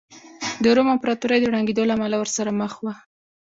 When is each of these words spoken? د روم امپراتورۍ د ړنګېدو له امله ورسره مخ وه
د 0.63 0.65
روم 0.75 0.87
امپراتورۍ 0.95 1.39
د 1.41 1.45
ړنګېدو 1.53 1.83
له 1.89 1.93
امله 1.97 2.15
ورسره 2.19 2.49
مخ 2.59 2.73
وه 2.83 2.93